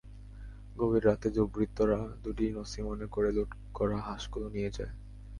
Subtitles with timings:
[0.75, 4.93] গভীর রাতে দুর্বৃত্তরা দুটি নছিমনে করে লুট করা হাঁসগুলো নিয়ে যায়।